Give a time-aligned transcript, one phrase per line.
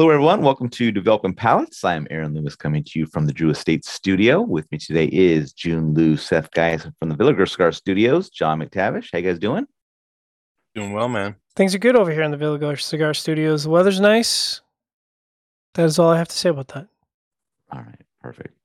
[0.00, 0.40] Hello, everyone.
[0.40, 1.84] Welcome to Developing Palates.
[1.84, 4.40] I'm Aaron Loomis coming to you from the Drew Estate Studio.
[4.40, 9.10] With me today is June Lou, Seth Guys from the Villager Cigar Studios, John McTavish.
[9.12, 9.66] How you guys doing?
[10.74, 11.36] Doing well, man.
[11.54, 13.64] Things are good over here in the Villager Cigar Studios.
[13.64, 14.62] The weather's nice.
[15.74, 16.88] That is all I have to say about that.
[17.70, 18.56] All right, perfect.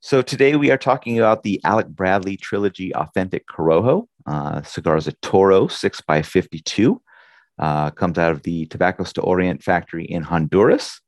[0.00, 4.08] So today we are talking about the Alec Bradley Trilogy Authentic Corojo.
[4.26, 6.98] Uh, cigar is a Toro 6x52.
[7.58, 11.00] Uh, comes out of the Tabacos de Oriente factory in Honduras.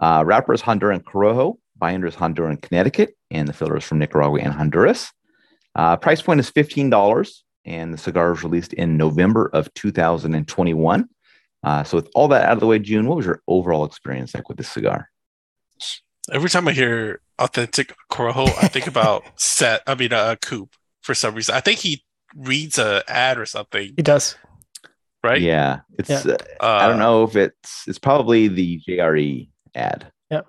[0.00, 4.40] Uh, wrapper is Honduran Corojo, binder is Honduran Connecticut, and the filler is from Nicaragua
[4.40, 5.12] and Honduras.
[5.76, 11.08] Uh, price point is $15, and the cigar was released in November of 2021.
[11.62, 14.34] Uh, so, with all that out of the way, June, what was your overall experience
[14.34, 15.08] like with this cigar?
[16.30, 19.82] Every time I hear authentic Corojo, I think about set.
[19.86, 21.54] I mean, a uh, Coop for some reason.
[21.54, 22.04] I think he
[22.36, 23.94] reads a ad or something.
[23.96, 24.36] He does
[25.24, 25.40] right?
[25.40, 26.10] Yeah, it's.
[26.10, 26.36] Yeah.
[26.60, 27.88] Uh, I don't uh, know if it's.
[27.88, 30.12] It's probably the JRE ad.
[30.30, 30.46] Yep.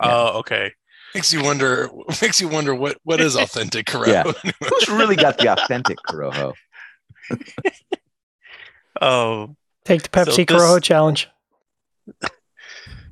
[0.00, 0.72] Oh, uh, okay.
[1.14, 1.90] Makes you wonder.
[2.22, 4.06] Makes you wonder what what is authentic Corojo.
[4.44, 4.52] yeah.
[4.68, 6.52] Who's really got the authentic Corojo?
[9.00, 11.28] oh, take the Pepsi so this, Corojo challenge.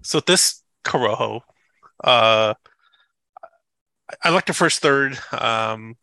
[0.02, 1.40] So this Corojo,
[2.04, 2.54] uh,
[4.22, 5.18] I like the first third.
[5.32, 5.96] Um,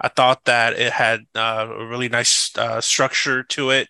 [0.00, 3.88] I thought that it had uh, a really nice uh, structure to it.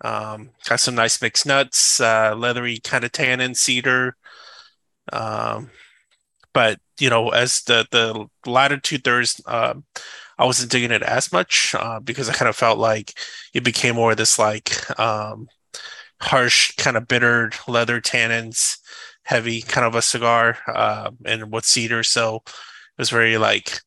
[0.00, 4.16] Um, got some nice mixed nuts, uh, leathery kind of tannin cedar.
[5.12, 5.70] Um,
[6.52, 9.84] but you know, as the the latter two thirds, um,
[10.38, 13.14] I wasn't digging it as much uh, because I kind of felt like
[13.52, 15.48] it became more of this like um,
[16.20, 18.78] harsh, kind of bitter leather tannins,
[19.24, 22.02] heavy kind of a cigar, uh, and with cedar.
[22.02, 23.80] So it was very like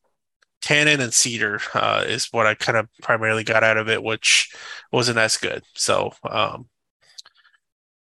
[0.60, 4.54] tannin and cedar uh, is what I kind of primarily got out of it, which
[4.92, 5.62] wasn't as good.
[5.74, 6.68] So, um,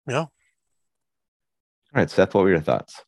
[0.08, 0.20] yeah.
[0.20, 0.30] All
[1.94, 3.02] right, Seth, what were your thoughts?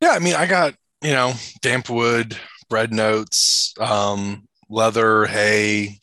[0.00, 1.32] Yeah, I mean, I got you know
[1.62, 2.36] damp wood,
[2.68, 5.98] bread notes, um, leather, hay,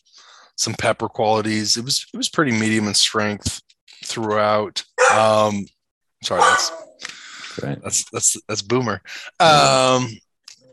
[0.57, 1.77] some pepper qualities.
[1.77, 3.61] It was it was pretty medium in strength
[4.03, 4.83] throughout.
[5.13, 5.66] Um,
[6.23, 6.72] sorry, that's
[7.61, 7.81] right.
[7.83, 9.01] that's that's that's boomer.
[9.39, 10.09] Um,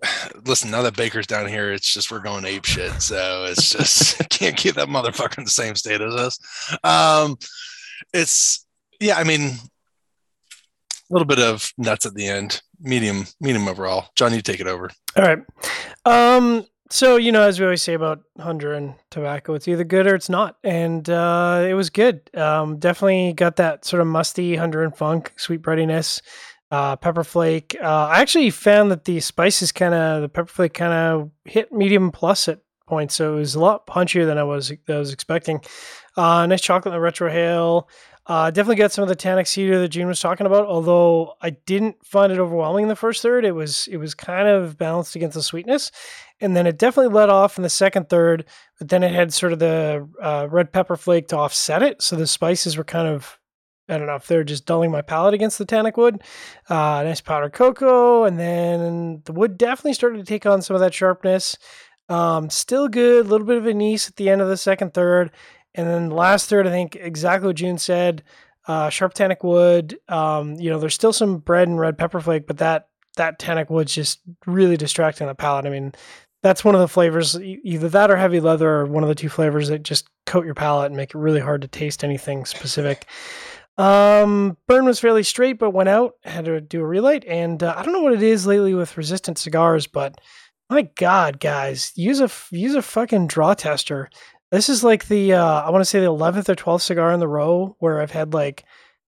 [0.45, 3.03] listen, now that Baker's down here, it's just we're going ape shit.
[3.03, 6.39] So it's just can't keep that motherfucker in the same state as us.
[6.85, 7.39] Um,
[8.13, 8.67] it's
[9.01, 12.63] yeah, I mean, a little bit of nuts at the end.
[12.81, 14.09] Medium, medium overall.
[14.15, 14.91] John, you take it over.
[15.17, 15.39] All right.
[16.05, 20.15] Um, so you know, as we always say about Honduran tobacco, it's either good or
[20.15, 22.31] it's not, and uh, it was good.
[22.35, 26.21] Um, definitely got that sort of musty Honduran funk, sweet breadiness
[26.71, 27.77] uh, pepper flake.
[27.81, 31.73] Uh, I actually found that the spices kind of the pepper flake kind of hit
[31.73, 35.13] medium plus at points, so it was a lot punchier than I was I was
[35.13, 35.61] expecting.
[36.17, 37.89] Uh, nice chocolate in the retrohale.
[38.27, 40.67] Uh, definitely got some of the tannic cedar that Gene was talking about.
[40.67, 44.47] Although I didn't find it overwhelming in the first third, it was it was kind
[44.47, 45.91] of balanced against the sweetness,
[46.41, 48.45] and then it definitely let off in the second third.
[48.79, 52.15] But then it had sort of the uh, red pepper flake to offset it, so
[52.15, 53.40] the spices were kind of
[53.91, 56.23] I don't know if they're just dulling my palate against the tannic wood.
[56.69, 60.81] Uh, nice powdered cocoa, and then the wood definitely started to take on some of
[60.81, 61.59] that sharpness.
[62.09, 65.31] Um, still good, a little bit of anise at the end of the second third,
[65.75, 68.23] and then the last third, I think exactly what June said.
[68.67, 69.99] Uh, sharp tannic wood.
[70.09, 73.71] Um, you know, there's still some bread and red pepper flake, but that that tannic
[73.71, 75.67] wood's just really distracting the palate.
[75.67, 75.93] I mean,
[76.43, 79.29] that's one of the flavors, either that or heavy leather, are one of the two
[79.29, 83.07] flavors that just coat your palate and make it really hard to taste anything specific.
[83.81, 86.17] Um, burn was fairly straight, but went out.
[86.23, 88.99] Had to do a relight, and uh, I don't know what it is lately with
[88.99, 90.21] resistant cigars, but
[90.69, 94.11] my God, guys, use a use a fucking draw tester.
[94.51, 97.21] This is like the uh, I want to say the eleventh or twelfth cigar in
[97.21, 98.65] the row where I've had like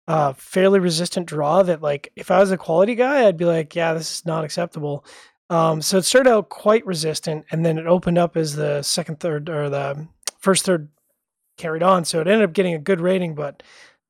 [0.07, 1.63] a fairly resistant draw.
[1.63, 4.45] That like if I was a quality guy, I'd be like, yeah, this is not
[4.45, 5.03] acceptable.
[5.49, 9.19] Um, so it started out quite resistant, and then it opened up as the second,
[9.19, 10.09] third, or the
[10.41, 10.91] first third
[11.57, 12.05] carried on.
[12.05, 13.63] So it ended up getting a good rating, but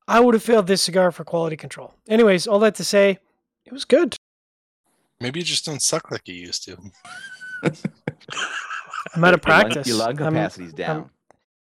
[0.09, 1.93] I would have failed this cigar for quality control.
[2.07, 3.19] Anyways, all that to say,
[3.65, 4.15] it was good.
[5.19, 6.77] Maybe you just don't suck like you used to.
[9.13, 9.87] I'm out of practice.
[9.87, 10.97] Your lung, capacity's I'm, down.
[10.97, 11.09] I'm,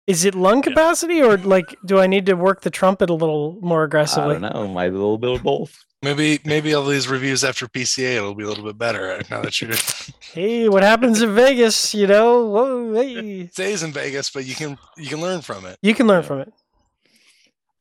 [0.06, 1.26] is it lung capacity yeah.
[1.26, 4.36] or like do I need to work the trumpet a little more aggressively?
[4.36, 4.68] I don't know.
[4.68, 5.84] Might a little bit of both.
[6.02, 9.60] Maybe maybe all these reviews after PCA it'll be a little bit better now that
[9.60, 9.72] you're.
[10.32, 11.94] hey, what happens in Vegas?
[11.94, 13.40] You know, Whoa, hey.
[13.40, 15.78] It stays in Vegas, but you can you can learn from it.
[15.82, 16.28] You can learn yeah.
[16.28, 16.52] from it.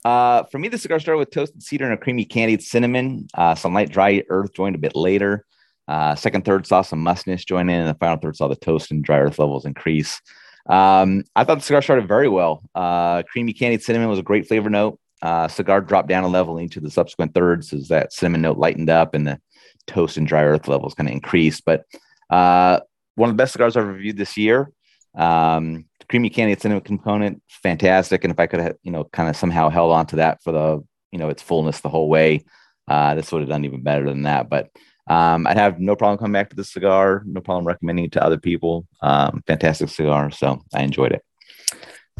[0.06, 3.28] Uh, for me, the cigar started with toasted cedar and a creamy candied cinnamon.
[3.34, 5.46] Uh, some light dry earth joined a bit later.
[5.88, 8.92] Uh, second third saw some mustiness join in, and the final third saw the toast
[8.92, 10.22] and dry earth levels increase.
[10.69, 12.62] Um, I thought the cigar started very well.
[12.75, 15.00] Uh, creamy candied cinnamon was a great flavor note.
[15.22, 18.90] Uh, cigar dropped down a level into the subsequent thirds as that cinnamon note lightened
[18.90, 19.40] up and the
[19.88, 21.66] toast and dry earth levels kind of increased.
[21.66, 21.84] But
[22.30, 22.80] uh,
[23.16, 24.72] one of the best cigars I've reviewed this year.
[25.16, 28.23] Um, creamy candy cinnamon component, fantastic.
[28.23, 30.51] And if I could have, you know, kind of somehow held on to that for
[30.51, 32.44] the, you know, its fullness the whole way,
[32.88, 34.50] uh, this would have done even better than that.
[34.50, 34.69] But
[35.07, 38.23] um, I'd have no problem coming back to this cigar, no problem recommending it to
[38.23, 38.88] other people.
[39.01, 40.31] Um, fantastic cigar.
[40.31, 41.23] So I enjoyed it.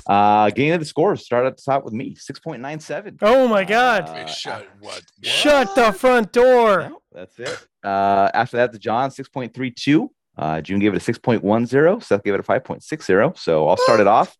[0.08, 3.18] Uh, getting to the scores, start at the top with me, 6.97.
[3.22, 4.08] Oh my God.
[4.08, 5.02] Uh, Wait, shut what?
[5.22, 6.90] Shut the front door.
[6.90, 7.68] No, that's it.
[7.84, 10.10] Uh, after that, the John 6.32.
[10.40, 12.02] Uh, June gave it a 6.10.
[12.02, 13.38] Seth gave it a 5.60.
[13.38, 14.36] So I'll start it off.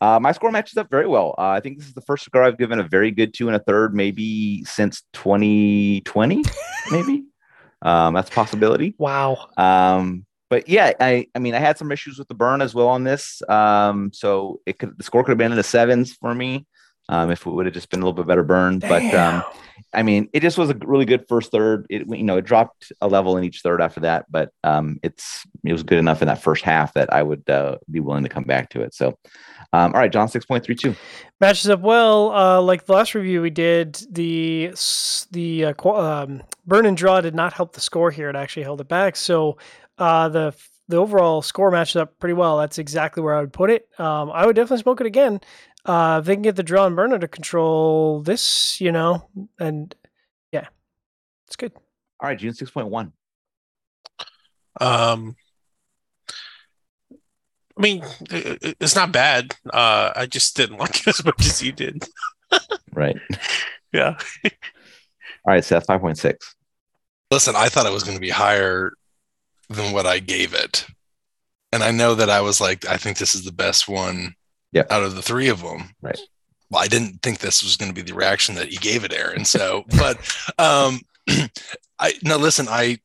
[0.00, 1.34] Uh, my score matches up very well.
[1.38, 3.56] Uh, I think this is the first cigar I've given a very good two and
[3.56, 6.42] a third, maybe since 2020,
[6.90, 7.24] maybe.
[7.82, 8.94] Um, that's a possibility.
[8.98, 9.48] Wow.
[9.56, 12.88] Um, but yeah, I, I mean, I had some issues with the burn as well
[12.88, 13.40] on this.
[13.48, 16.66] Um, so it could, the score could have been in the sevens for me.
[17.08, 19.42] Um, if it would have just been a little bit better burn, but, um,
[19.94, 21.86] I mean, it just was a really good first third.
[21.88, 25.46] It, you know, it dropped a level in each third after that, but, um, it's,
[25.64, 28.28] it was good enough in that first half that I would, uh, be willing to
[28.28, 28.94] come back to it.
[28.94, 29.18] So,
[29.72, 30.96] um, all right, John, 6.32.
[31.40, 32.32] matches up well.
[32.34, 34.72] Uh, like the last review we did, the
[35.30, 38.30] the uh, um, burn and draw did not help the score here.
[38.30, 39.16] It actually held it back.
[39.16, 39.58] So
[39.98, 40.54] uh, the
[40.88, 42.56] the overall score matches up pretty well.
[42.56, 43.86] That's exactly where I would put it.
[43.98, 45.40] Um, I would definitely smoke it again.
[45.84, 49.28] Uh, if they can get the draw and burn under control, this you know,
[49.58, 49.94] and
[50.52, 50.66] yeah,
[51.46, 51.72] it's good.
[52.20, 53.12] All right, June, 6.1.
[54.80, 55.36] Um,
[57.76, 59.54] I mean, i- i- it's not bad.
[59.72, 62.04] Uh, I just didn't like it as much as you did.
[62.92, 63.16] Right.
[63.90, 64.18] Yeah.
[64.44, 64.50] All
[65.46, 66.34] right, Seth, 5.6.
[67.30, 68.92] Listen, I thought it was going to be higher
[69.70, 70.84] than what I gave it.
[71.72, 74.34] And I know that I was like, I think this is the best one
[74.72, 74.84] Yeah.
[74.90, 75.90] out of the three of them.
[76.02, 76.18] Right.
[76.70, 79.12] Well, I didn't think this was going to be the reaction that you gave it,
[79.12, 79.44] Aaron.
[79.44, 80.18] So, but
[80.58, 81.00] um,
[81.98, 82.98] I no, listen, I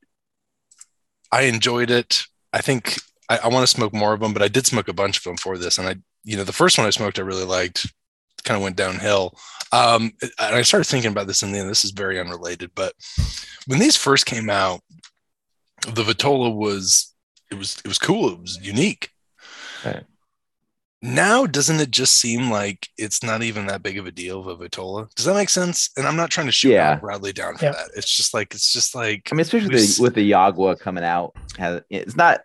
[1.31, 2.23] I enjoyed it.
[2.51, 2.99] I think
[3.29, 5.23] I, I want to smoke more of them, but I did smoke a bunch of
[5.23, 7.91] them for this, and I, you know, the first one I smoked, I really liked.
[8.43, 9.37] Kind of went downhill.
[9.71, 11.69] Um, and I started thinking about this and the end.
[11.69, 12.93] This is very unrelated, but
[13.67, 14.81] when these first came out,
[15.87, 17.13] the Vitola was
[17.49, 18.33] it was it was cool.
[18.33, 19.09] It was unique.
[19.85, 20.03] Right.
[21.05, 24.47] Now, doesn't it just seem like it's not even that big of a deal of
[24.47, 25.13] a Vitola?
[25.15, 25.89] Does that make sense?
[25.97, 26.95] And I'm not trying to shoot Yeah.
[26.95, 27.71] Bradley down for Yeah.
[27.73, 27.89] that.
[27.97, 31.03] It's just like it's just like I mean, especially we the, with the Yagua coming
[31.03, 31.35] out,
[31.89, 32.41] it's not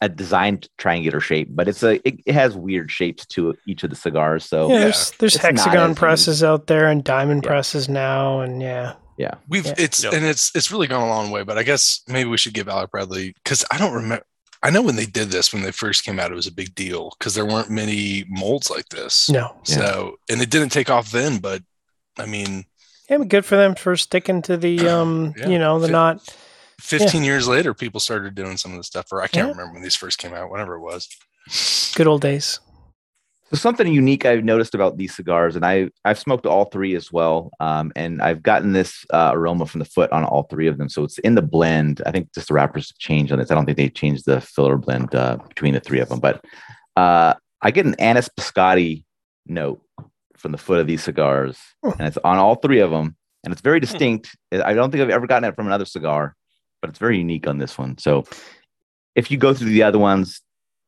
[0.00, 3.90] a designed triangular shape, but it's a it, it has weird shapes to each of
[3.90, 4.44] the cigars.
[4.44, 7.50] So yeah, yeah, there's there's hexagon as presses out there and diamond Yeah.
[7.50, 9.74] presses now, and yeah, yeah, we've Yeah.
[9.78, 10.14] it's Yep.
[10.14, 11.44] and it's it's really gone a long way.
[11.44, 14.24] But I guess maybe we should give Alec Bradley because I don't remember.
[14.62, 16.74] I know when they did this when they first came out, it was a big
[16.74, 19.28] deal because there weren't many molds like this.
[19.30, 19.74] no, Yeah.
[19.76, 21.62] So and it didn't take off then, but
[22.18, 22.64] I mean,
[23.08, 25.48] yeah, but good for them for sticking to the um, Yeah.
[25.48, 26.36] you know, the Fit- not
[26.80, 29.52] 15 years later, people started doing some of the stuff, or I can't Yeah.
[29.52, 31.08] remember when these first came out, whenever it was.
[31.94, 32.60] good old days.
[33.50, 37.10] So something unique I've noticed about these cigars, and I I've smoked all three as
[37.10, 40.78] well, um, and I've gotten this uh, aroma from the foot on all three of
[40.78, 40.88] them.
[40.88, 42.00] So it's in the blend.
[42.06, 43.50] I think just the wrappers changed on this.
[43.50, 46.44] I don't think they changed the filler blend uh, between the three of them, but
[46.96, 49.04] uh, I get an anise biscotti
[49.46, 49.82] note
[50.36, 51.90] from the foot of these cigars, Hmm.
[51.98, 54.36] and it's on all three of them, and it's very distinct.
[54.52, 56.36] I don't think I've ever gotten it from another cigar,
[56.80, 57.98] but it's very unique on this one.
[57.98, 58.24] So
[59.16, 60.40] if you go through the other ones,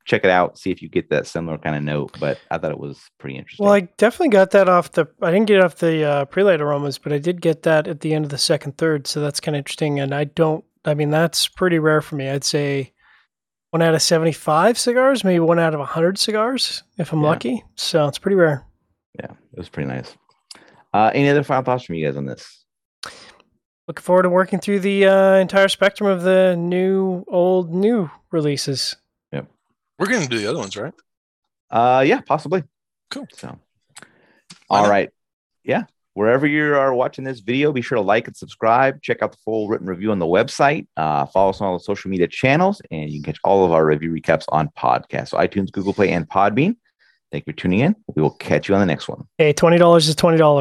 [0.05, 2.19] check it out, see if you get that similar kind of note.
[2.19, 3.65] But I thought it was pretty interesting.
[3.65, 5.07] Well, I definitely got that off the.
[5.21, 8.01] I didn't get it off the uh, prelate aromas, but I did get that at
[8.01, 9.07] the end of the second third.
[9.07, 10.01] So that's kind of interesting.
[10.01, 10.65] And I don't.
[10.85, 12.29] I mean, that's pretty rare for me.
[12.29, 12.93] I'd say
[13.71, 17.29] one out of seventy-five cigars, maybe one out of hundred cigars, if I'm Yeah.
[17.29, 17.65] lucky.
[17.77, 18.67] So it's pretty rare.
[19.19, 20.15] yeah, it was pretty nice.
[20.95, 22.65] Uh, any other final thoughts from you guys on this?
[23.89, 28.95] Looking forward to working through the uh, entire spectrum of the new, old, new releases.
[29.99, 30.95] We're going to do the other ones, right?
[31.71, 32.65] Uh, yeah, possibly.
[33.11, 33.27] Cool.
[33.33, 33.59] So,
[34.69, 34.91] Why all not?
[34.91, 35.11] right,
[35.65, 35.85] yeah.
[36.15, 39.01] Wherever you are watching this video, be sure to like and subscribe.
[39.01, 40.87] Check out the full written review on the website.
[40.95, 43.73] Uh, follow us on all the social media channels, and you can catch all of
[43.73, 46.77] our review recaps on podcasts, so iTunes, Google Play, and Podbean.
[47.31, 47.97] Thank you for tuning in.
[48.15, 49.27] We will catch you on the next one.
[49.39, 50.61] Hey, twenty dollars is twenty dollars.